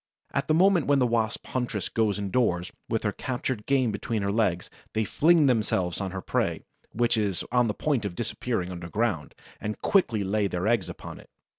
At 0.33 0.47
the 0.47 0.55
moment 0.55 0.87
when 0.87 0.97
the 0.97 1.05
Wasp 1.05 1.45
huntress 1.45 1.87
goes 1.87 2.17
indoors, 2.17 2.71
with 2.89 3.03
her 3.03 3.11
captured 3.11 3.67
game 3.67 3.91
between 3.91 4.23
her 4.23 4.31
legs, 4.31 4.67
they 4.93 5.03
fling 5.03 5.45
themselves 5.45 6.01
on 6.01 6.09
her 6.09 6.21
prey, 6.23 6.63
which 6.91 7.17
is 7.17 7.43
on 7.51 7.67
the 7.67 7.75
point 7.75 8.03
of 8.03 8.15
disappearing 8.15 8.71
underground, 8.71 9.35
and 9.59 9.79
quickly 9.83 10.23
lay 10.23 10.47
their 10.47 10.65
eggs 10.65 10.89
upon 10.89 11.19
it. 11.19 11.29